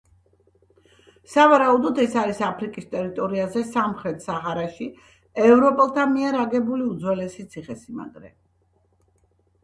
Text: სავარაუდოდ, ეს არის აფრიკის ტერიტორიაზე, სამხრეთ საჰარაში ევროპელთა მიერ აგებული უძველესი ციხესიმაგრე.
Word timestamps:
სავარაუდოდ, 1.31 1.99
ეს 2.05 2.13
არის 2.21 2.39
აფრიკის 2.45 2.87
ტერიტორიაზე, 2.93 3.61
სამხრეთ 3.75 4.23
საჰარაში 4.27 4.87
ევროპელთა 5.49 6.05
მიერ 6.15 6.39
აგებული 6.45 6.87
უძველესი 6.93 7.47
ციხესიმაგრე. 7.53 8.33